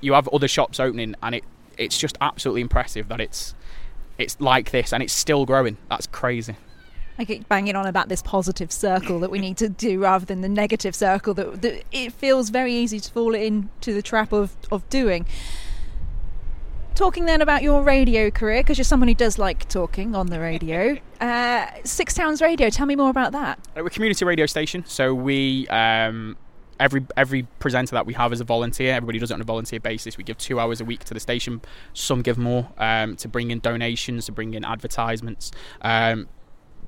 you 0.00 0.12
have 0.12 0.28
other 0.28 0.48
shops 0.48 0.78
opening, 0.78 1.14
and 1.22 1.34
it 1.36 1.44
it's 1.78 1.96
just 1.96 2.18
absolutely 2.20 2.60
impressive 2.60 3.08
that 3.08 3.20
it's 3.20 3.54
it's 4.18 4.40
like 4.40 4.72
this 4.72 4.92
and 4.92 5.02
it's 5.02 5.12
still 5.12 5.46
growing. 5.46 5.76
That's 5.88 6.08
crazy. 6.08 6.56
I 7.20 7.24
keep 7.24 7.48
banging 7.48 7.74
on 7.74 7.86
about 7.86 8.08
this 8.08 8.22
positive 8.22 8.70
circle 8.70 9.18
that 9.20 9.30
we 9.30 9.40
need 9.40 9.56
to 9.56 9.68
do 9.68 10.00
rather 10.00 10.24
than 10.24 10.40
the 10.40 10.48
negative 10.48 10.94
circle 10.94 11.34
that, 11.34 11.62
that 11.62 11.84
it 11.90 12.12
feels 12.12 12.50
very 12.50 12.72
easy 12.72 13.00
to 13.00 13.10
fall 13.10 13.34
into 13.34 13.92
the 13.92 14.02
trap 14.02 14.32
of, 14.32 14.56
of 14.70 14.88
doing. 14.88 15.26
Talking 16.98 17.26
then 17.26 17.42
about 17.42 17.62
your 17.62 17.84
radio 17.84 18.28
career, 18.28 18.60
because 18.60 18.76
you're 18.76 18.84
someone 18.84 19.06
who 19.06 19.14
does 19.14 19.38
like 19.38 19.68
talking 19.68 20.16
on 20.16 20.26
the 20.26 20.40
radio. 20.40 20.98
Uh, 21.20 21.66
Six 21.82 22.14
Towns 22.14 22.40
Radio, 22.40 22.70
tell 22.70 22.86
me 22.86 22.94
more 22.94 23.10
about 23.10 23.32
that. 23.32 23.58
Uh, 23.76 23.80
we're 23.80 23.88
a 23.88 23.90
community 23.90 24.24
radio 24.24 24.46
station, 24.46 24.84
so 24.86 25.12
we. 25.12 25.66
Um, 25.66 26.36
every 26.78 27.04
every 27.16 27.42
presenter 27.58 27.96
that 27.96 28.06
we 28.06 28.14
have 28.14 28.32
is 28.32 28.40
a 28.40 28.44
volunteer. 28.44 28.94
Everybody 28.94 29.18
does 29.18 29.32
it 29.32 29.34
on 29.34 29.40
a 29.40 29.44
volunteer 29.44 29.80
basis. 29.80 30.16
We 30.16 30.22
give 30.22 30.38
two 30.38 30.60
hours 30.60 30.80
a 30.80 30.84
week 30.84 31.02
to 31.04 31.14
the 31.14 31.18
station. 31.20 31.60
Some 31.92 32.22
give 32.22 32.38
more 32.38 32.68
um, 32.78 33.16
to 33.16 33.26
bring 33.26 33.50
in 33.50 33.58
donations, 33.58 34.26
to 34.26 34.32
bring 34.32 34.54
in 34.54 34.64
advertisements. 34.64 35.50
Um, 35.82 36.28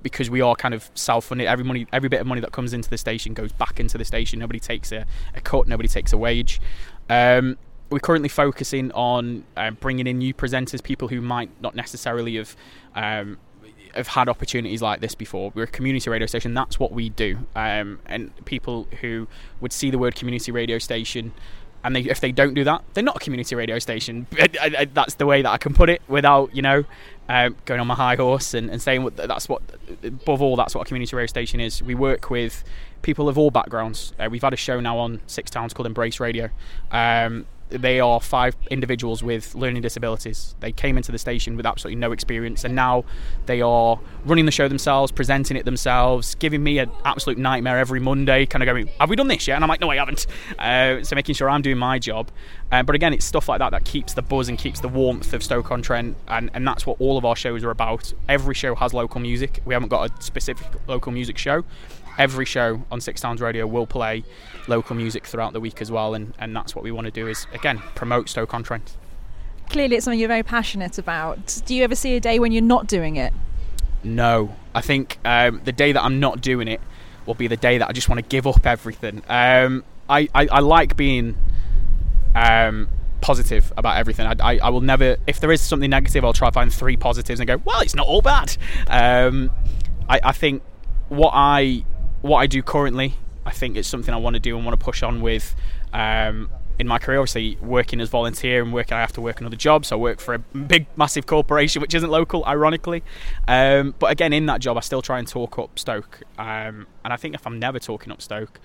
because 0.02 0.31
we 0.31 0.40
are 0.40 0.55
kind 0.55 0.75
of 0.75 0.90
self-funded. 0.95 1.49
Every 1.49 1.64
money, 1.64 1.88
every 1.93 2.09
bit 2.09 2.21
of 2.21 2.26
money 2.29 2.40
that 2.40 2.52
comes 2.52 2.73
into 2.73 2.88
the 2.88 2.99
station 2.99 3.35
goes 3.35 3.50
back 3.50 3.81
into 3.81 3.99
the 3.99 4.05
station. 4.05 4.38
Nobody 4.38 4.61
takes 4.61 4.93
a, 4.93 5.07
a 5.35 5.40
cut. 5.40 5.67
Nobody 5.67 5.88
takes 5.88 6.12
a 6.12 6.17
wage. 6.17 6.61
Um, 7.09 7.59
we're 7.91 7.99
currently 7.99 8.29
focusing 8.29 8.93
on 8.93 9.45
uh, 9.57 9.73
bringing 9.73 10.07
in 10.07 10.19
new 10.19 10.33
presenters, 10.33 10.83
people 10.83 11.09
who 11.09 11.21
might 11.21 11.51
not 11.61 11.75
necessarily 11.75 12.37
have 12.37 12.57
um, 12.95 13.39
have 13.95 14.09
had 14.09 14.29
opportunities 14.29 14.81
like 14.81 15.01
this 15.01 15.15
before. 15.15 15.51
We're 15.55 15.65
a 15.65 15.69
community 15.69 16.09
radio 16.09 16.27
station. 16.27 16.55
That's 16.55 16.79
what 16.79 16.93
we 16.93 17.09
do. 17.09 17.39
Um, 17.57 17.99
and 18.07 18.33
people 18.45 18.87
who 19.01 19.27
would 19.61 19.73
see 19.73 19.91
the 19.91 19.99
word 19.99 20.15
community 20.15 20.53
radio 20.53 20.79
station, 20.79 21.33
and 21.83 21.97
they, 21.97 22.03
if 22.03 22.21
they 22.21 22.31
don't 22.31 22.55
do 22.55 22.63
that, 22.65 22.85
they're 22.95 23.03
not 23.03 23.17
a 23.17 23.21
community 23.21 23.57
radio 23.57 23.79
station. 23.81 24.27
that's 24.95 25.15
the 25.15 25.27
way 25.27 25.43
that 25.43 25.51
I 25.51 25.59
can 25.59 25.75
put 25.75 25.91
it 25.91 26.03
without 26.09 26.55
you 26.55 26.63
know 26.63 26.85
um, 27.29 27.57
going 27.65 27.81
on 27.81 27.87
my 27.87 27.95
high 27.95 28.17
horse 28.17 28.55
and, 28.55 28.71
and 28.71 28.81
saying 28.81 29.03
what, 29.03 29.17
that's 29.17 29.49
what 29.49 29.63
above 30.03 30.43
all 30.43 30.57
that's 30.57 30.75
what 30.75 30.83
a 30.83 30.85
community 30.85 31.17
radio 31.17 31.27
station 31.27 31.59
is. 31.61 31.83
We 31.83 31.95
work 31.95 32.31
with 32.31 32.63
people 33.03 33.29
of 33.29 33.39
all 33.39 33.51
backgrounds. 33.51 34.13
Uh, 34.19 34.29
we've 34.31 34.43
had 34.43 34.53
a 34.53 34.57
show 34.57 34.81
now 34.81 34.99
on 34.99 35.21
Six 35.27 35.51
Towns 35.51 35.73
called 35.73 35.87
Embrace 35.87 36.21
Radio. 36.21 36.51
Um, 36.93 37.47
they 37.71 38.00
are 38.00 38.21
five 38.21 38.57
individuals 38.71 39.23
with 39.23 39.55
learning 39.55 39.83
disabilities. 39.83 40.55
They 40.61 40.73
came 40.73 40.97
into 40.97 41.12
the 41.12 41.19
station 41.19 41.57
with 41.57 41.67
absolutely 41.67 42.00
no 42.00 42.12
experience, 42.12 42.65
and 42.65 42.75
now 42.75 43.05
they 43.47 43.61
are 43.61 43.99
running 44.25 44.47
the 44.47 44.53
show 44.53 44.69
themselves, 44.69 45.12
presenting 45.12 45.57
it 45.57 45.65
themselves, 45.65 46.35
giving 46.35 46.62
me 46.62 46.79
an 46.79 46.91
absolute 47.05 47.39
nightmare 47.39 47.79
every 47.79 48.00
Monday. 48.00 48.47
Kind 48.47 48.62
of 48.62 48.67
going, 48.67 48.89
"Have 48.99 49.09
we 49.09 49.17
done 49.17 49.29
this 49.29 49.47
yet?" 49.47 49.55
And 49.57 49.65
I'm 49.65 49.69
like, 49.69 49.81
"No, 49.81 49.91
I 49.91 49.97
haven't." 49.97 50.27
Uh, 50.59 51.03
so 51.03 51.15
making 51.15 51.35
sure 51.35 51.49
I'm 51.49 51.62
doing 51.62 51.79
my 51.79 51.99
job. 51.99 52.31
Uh, 52.73 52.83
but 52.83 52.95
again, 52.95 53.12
it's 53.12 53.25
stuff 53.25 53.49
like 53.49 53.59
that 53.59 53.71
that 53.71 53.85
keeps 53.85 54.15
the 54.15 54.23
buzz 54.23 54.49
and 54.49 54.59
keeps 54.59 54.81
the 54.81 54.89
warmth 54.89 55.33
of 55.33 55.43
Stoke 55.43 55.71
on 55.71 55.83
Trent, 55.83 56.17
and, 56.29 56.50
and 56.55 56.67
that's 56.67 56.87
what 56.87 57.00
all 57.00 57.19
of 57.19 57.25
our 57.25 57.37
shows 57.37 57.65
are 57.65 57.71
about. 57.71 58.12
Every 58.29 58.55
show 58.55 58.75
has 58.77 58.95
local 58.95 59.21
music. 59.21 59.61
We 59.65 59.75
haven't 59.75 59.89
got 59.89 60.11
a 60.11 60.23
specific 60.23 60.67
local 60.87 61.12
music 61.12 61.39
show 61.39 61.65
every 62.19 62.45
show 62.45 62.83
on 62.90 63.00
Six 63.00 63.21
Towns 63.21 63.40
Radio 63.40 63.67
will 63.67 63.87
play 63.87 64.25
local 64.69 64.97
music 64.97 65.26
throughout 65.26 65.52
the 65.52 65.61
week 65.61 65.81
as 65.81 65.90
well, 65.90 66.14
and, 66.14 66.35
and 66.38 66.55
that's 66.55 66.75
what 66.75 66.85
we 66.85 66.90
want 66.90 67.07
to 67.07 67.11
do 67.11 67.26
is 67.26 67.47
again 67.52 67.79
promote 67.95 68.29
Stoke 68.29 68.55
on 68.55 68.62
Trent. 68.62 68.97
Clearly, 69.69 69.97
it's 69.97 70.05
something 70.05 70.19
you're 70.19 70.29
very 70.29 70.43
passionate 70.43 70.99
about. 70.99 71.62
Do 71.64 71.75
you 71.75 71.85
ever 71.85 71.95
see 71.95 72.17
a 72.17 72.21
day 72.21 72.38
when 72.38 72.50
you're 72.52 72.62
not 72.62 72.88
doing 72.88 73.17
it? 73.17 73.33
No, 74.02 74.55
I 74.75 74.81
think 74.81 75.19
um, 75.25 75.61
the 75.64 75.73
day 75.73 75.93
that 75.93 76.02
I'm 76.02 76.21
not 76.21 76.40
doing 76.40 76.69
it 76.69 76.81
will 77.26 77.35
be 77.35 77.47
the 77.47 77.57
day 77.57 77.79
that 77.79 77.88
I 77.88 77.93
just 77.93 78.09
want 78.09 78.19
to 78.19 78.29
give 78.29 78.47
up 78.47 78.67
everything. 78.67 79.23
Um, 79.29 79.85
I, 80.09 80.29
I, 80.35 80.49
I, 80.49 80.59
like 80.61 80.97
being 80.97 81.37
um, 82.35 82.88
positive 83.21 83.73
about 83.76 83.99
everything. 83.99 84.26
I, 84.26 84.35
I, 84.40 84.59
I, 84.59 84.69
will 84.71 84.81
never, 84.81 85.17
if 85.26 85.38
there 85.38 85.52
is 85.52 85.61
something 85.61 85.90
negative, 85.90 86.25
I'll 86.25 86.33
try 86.33 86.49
to 86.49 86.52
find 86.52 86.73
three 86.73 86.97
positives 86.97 87.38
and 87.38 87.47
go, 87.47 87.59
well, 87.59 87.81
it's 87.81 87.95
not 87.95 88.07
all 88.07 88.23
bad. 88.23 88.57
Um, 88.88 89.50
I, 90.09 90.21
I 90.25 90.33
think 90.33 90.62
what 91.09 91.31
I 91.35 91.85
what 92.23 92.39
I 92.39 92.47
do 92.47 92.62
currently, 92.62 93.15
I 93.45 93.50
think 93.53 93.77
it's 93.77 93.89
something 93.89 94.12
I 94.12 94.19
want 94.19 94.35
to 94.35 94.41
do 94.41 94.57
and 94.57 94.65
want 94.65 94.79
to 94.79 94.85
push 94.85 95.03
on 95.03 95.21
with. 95.21 95.55
Um, 95.93 96.50
in 96.79 96.89
my 96.89 96.99
career, 96.99 97.19
obviously 97.19 97.59
working 97.61 98.00
as 98.00 98.09
volunteer 98.09 98.62
and 98.62 98.73
working, 98.73 98.97
I 98.97 99.00
have 99.00 99.12
to 99.12 99.21
work 99.21 99.41
another 99.41 99.57
job. 99.57 99.85
So 99.85 99.97
I 99.97 100.00
work 100.00 100.19
for 100.19 100.33
a 100.33 100.39
big, 100.39 100.87
massive 100.97 101.27
corporation 101.27 101.83
which 101.83 101.95
isn't 101.95 102.11
local, 102.11 102.43
ironically. 102.47 103.03
Um, 103.47 103.95
but 103.99 104.11
again, 104.11 104.33
in 104.33 104.47
that 104.47 104.61
job, 104.62 104.79
I 104.79 104.81
still 104.81 105.03
try 105.03 105.19
and 105.19 105.29
talk 105.29 105.59
up 105.59 105.79
Stoke. 105.79 106.23
Um, 106.39 106.87
and 107.05 107.12
I 107.12 107.17
think 107.17 107.35
if 107.35 107.47
I'm 107.47 107.59
never 107.59 107.79
talking 107.79 108.11
up 108.11 108.23
Stoke, 108.23 108.61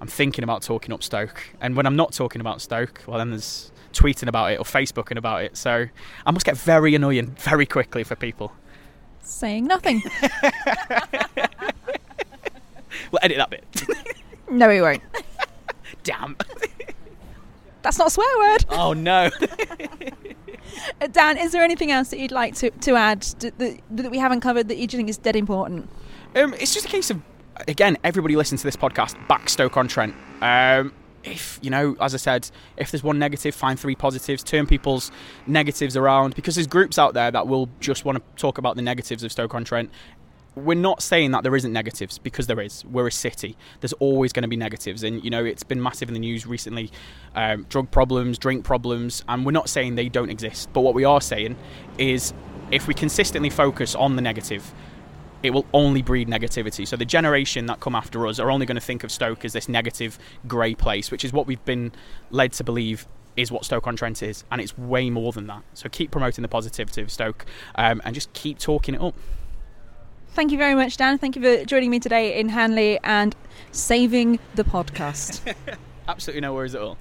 I'm 0.00 0.08
thinking 0.08 0.44
about 0.44 0.62
talking 0.62 0.92
up 0.92 1.02
Stoke. 1.02 1.54
And 1.60 1.74
when 1.74 1.86
I'm 1.86 1.96
not 1.96 2.12
talking 2.12 2.42
about 2.42 2.60
Stoke, 2.60 3.02
well, 3.06 3.16
then 3.16 3.30
there's 3.30 3.72
tweeting 3.94 4.28
about 4.28 4.52
it 4.52 4.58
or 4.58 4.64
Facebooking 4.64 5.16
about 5.16 5.42
it. 5.44 5.56
So 5.56 5.86
I 6.26 6.30
must 6.30 6.44
get 6.44 6.58
very 6.58 6.94
annoying 6.94 7.34
very 7.38 7.64
quickly 7.64 8.04
for 8.04 8.14
people. 8.14 8.52
Saying 9.20 9.66
nothing. 9.66 10.02
We'll 13.14 13.20
edit 13.22 13.36
that 13.36 13.50
bit. 13.50 13.64
no, 14.50 14.66
we 14.66 14.80
won't. 14.80 15.00
Damn. 16.02 16.36
That's 17.82 17.96
not 17.96 18.08
a 18.08 18.10
swear 18.10 18.38
word. 18.38 18.64
Oh 18.70 18.92
no. 18.92 19.30
Uh, 21.00 21.06
Dan, 21.06 21.38
is 21.38 21.52
there 21.52 21.62
anything 21.62 21.92
else 21.92 22.08
that 22.08 22.18
you'd 22.18 22.32
like 22.32 22.54
to, 22.56 22.68
to 22.68 22.96
add 22.96 23.22
that, 23.22 23.80
that 23.90 24.10
we 24.10 24.18
haven't 24.18 24.40
covered 24.40 24.66
that 24.68 24.76
you 24.76 24.88
think 24.88 25.08
is 25.08 25.16
dead 25.16 25.36
important? 25.36 25.88
Um, 26.34 26.52
it's 26.54 26.74
just 26.74 26.84
a 26.84 26.88
case 26.88 27.10
of 27.10 27.22
again, 27.68 27.96
everybody 28.02 28.34
listens 28.34 28.62
to 28.62 28.66
this 28.66 28.76
podcast. 28.76 29.16
Back 29.28 29.48
Stoke 29.48 29.76
on 29.76 29.86
Trent. 29.86 30.14
Um, 30.42 30.92
if 31.24 31.58
you 31.62 31.70
know, 31.70 31.96
as 32.00 32.14
I 32.14 32.18
said, 32.18 32.50
if 32.76 32.90
there's 32.90 33.02
one 33.02 33.18
negative, 33.18 33.54
find 33.54 33.78
three 33.78 33.94
positives. 33.94 34.42
Turn 34.42 34.66
people's 34.66 35.10
negatives 35.46 35.96
around 35.96 36.34
because 36.34 36.54
there's 36.56 36.66
groups 36.66 36.98
out 36.98 37.14
there 37.14 37.30
that 37.30 37.46
will 37.46 37.68
just 37.80 38.04
want 38.04 38.18
to 38.18 38.24
talk 38.40 38.58
about 38.58 38.76
the 38.76 38.82
negatives 38.82 39.22
of 39.22 39.32
Stoke 39.32 39.54
on 39.54 39.64
Trent 39.64 39.90
we're 40.56 40.74
not 40.74 41.02
saying 41.02 41.32
that 41.32 41.42
there 41.42 41.56
isn't 41.56 41.72
negatives 41.72 42.18
because 42.18 42.46
there 42.46 42.60
is. 42.60 42.84
We're 42.84 43.08
a 43.08 43.12
city. 43.12 43.56
There's 43.80 43.92
always 43.94 44.32
going 44.32 44.42
to 44.42 44.48
be 44.48 44.56
negatives, 44.56 45.02
and 45.02 45.22
you 45.24 45.30
know 45.30 45.44
it's 45.44 45.62
been 45.62 45.82
massive 45.82 46.08
in 46.08 46.14
the 46.14 46.20
news 46.20 46.46
recently. 46.46 46.90
Um, 47.34 47.66
drug 47.68 47.90
problems, 47.90 48.38
drink 48.38 48.64
problems, 48.64 49.24
and 49.28 49.44
we're 49.44 49.52
not 49.52 49.68
saying 49.68 49.96
they 49.96 50.08
don't 50.08 50.30
exist. 50.30 50.68
But 50.72 50.82
what 50.82 50.94
we 50.94 51.04
are 51.04 51.20
saying 51.20 51.56
is, 51.98 52.32
if 52.70 52.86
we 52.86 52.94
consistently 52.94 53.50
focus 53.50 53.94
on 53.94 54.16
the 54.16 54.22
negative, 54.22 54.72
it 55.42 55.50
will 55.50 55.66
only 55.74 56.02
breed 56.02 56.28
negativity. 56.28 56.86
So 56.86 56.96
the 56.96 57.04
generation 57.04 57.66
that 57.66 57.80
come 57.80 57.94
after 57.94 58.26
us 58.26 58.38
are 58.38 58.50
only 58.50 58.64
going 58.64 58.76
to 58.76 58.80
think 58.80 59.04
of 59.04 59.12
Stoke 59.12 59.44
as 59.44 59.52
this 59.52 59.68
negative, 59.68 60.18
grey 60.46 60.74
place, 60.74 61.10
which 61.10 61.24
is 61.24 61.32
what 61.32 61.46
we've 61.46 61.64
been 61.64 61.92
led 62.30 62.52
to 62.54 62.64
believe 62.64 63.06
is 63.36 63.50
what 63.50 63.64
Stoke 63.64 63.86
on 63.86 63.96
Trent 63.96 64.22
is, 64.22 64.44
and 64.50 64.60
it's 64.60 64.78
way 64.78 65.10
more 65.10 65.32
than 65.32 65.46
that. 65.48 65.62
So 65.74 65.88
keep 65.88 66.10
promoting 66.10 66.42
the 66.42 66.48
positivity 66.48 67.02
of 67.02 67.10
Stoke, 67.10 67.44
um, 67.74 68.00
and 68.04 68.14
just 68.14 68.32
keep 68.32 68.58
talking 68.58 68.94
it 68.94 69.00
up. 69.00 69.14
Thank 70.34 70.50
you 70.50 70.58
very 70.58 70.74
much, 70.74 70.96
Dan. 70.96 71.16
Thank 71.16 71.36
you 71.36 71.42
for 71.42 71.64
joining 71.64 71.90
me 71.90 72.00
today 72.00 72.38
in 72.40 72.48
Hanley 72.48 72.98
and 73.04 73.36
saving 73.70 74.40
the 74.56 74.64
podcast. 74.64 75.54
Absolutely 76.08 76.40
no 76.40 76.52
worries 76.52 76.74
at 76.74 76.82
all. 76.82 76.98